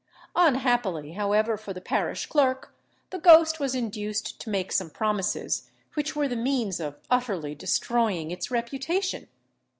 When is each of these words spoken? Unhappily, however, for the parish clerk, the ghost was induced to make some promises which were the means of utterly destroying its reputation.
Unhappily, 0.35 1.11
however, 1.11 1.57
for 1.57 1.73
the 1.73 1.79
parish 1.79 2.25
clerk, 2.25 2.73
the 3.11 3.19
ghost 3.19 3.59
was 3.59 3.75
induced 3.75 4.39
to 4.41 4.49
make 4.49 4.71
some 4.71 4.89
promises 4.89 5.69
which 5.93 6.15
were 6.15 6.27
the 6.27 6.35
means 6.35 6.79
of 6.79 6.97
utterly 7.11 7.53
destroying 7.53 8.31
its 8.31 8.49
reputation. 8.49 9.27